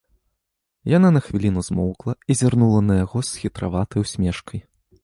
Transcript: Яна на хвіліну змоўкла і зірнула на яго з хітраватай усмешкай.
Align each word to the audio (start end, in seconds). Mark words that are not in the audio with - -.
Яна 0.91 1.11
на 1.17 1.21
хвіліну 1.25 1.65
змоўкла 1.69 2.17
і 2.29 2.41
зірнула 2.41 2.81
на 2.89 2.99
яго 3.05 3.17
з 3.35 3.45
хітраватай 3.45 3.99
усмешкай. 4.09 4.59